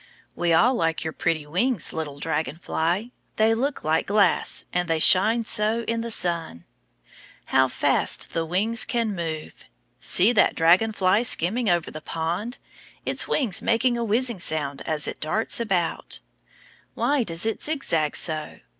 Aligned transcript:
We 0.35 0.51
all 0.51 0.73
like 0.73 1.03
your 1.03 1.13
pretty 1.13 1.45
wings, 1.45 1.93
little 1.93 2.17
dragon 2.17 2.55
fly; 2.57 3.11
they 3.35 3.53
look 3.53 3.83
like 3.83 4.07
glass 4.07 4.65
and 4.73 4.87
they 4.87 4.97
shine 4.97 5.43
so 5.45 5.83
in 5.87 6.01
the 6.01 6.09
sun. 6.09 6.65
How 7.45 7.67
fast 7.67 8.33
the 8.33 8.43
wings 8.43 8.83
can 8.83 9.15
move! 9.15 9.63
See 9.99 10.33
that 10.33 10.55
dragon 10.55 10.91
fly 10.91 11.21
skimming 11.21 11.69
over 11.69 11.91
the 11.91 12.01
pond; 12.01 12.57
its 13.05 13.27
wings 13.27 13.61
make 13.61 13.85
a 13.85 14.03
whizzing 14.03 14.39
sound 14.39 14.81
as 14.87 15.07
it 15.07 15.19
darts 15.19 15.59
about. 15.59 16.19
Why 16.95 17.21
does 17.21 17.45
it 17.45 17.61
zigzag 17.61 18.15
so? 18.15 18.57